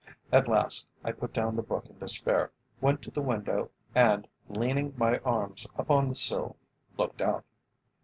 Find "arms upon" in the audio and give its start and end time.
5.19-6.09